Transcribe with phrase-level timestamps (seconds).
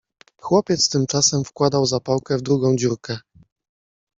[0.37, 3.17] Chłopiec tymczasem wkładał zapałkę w drugą dziurkę.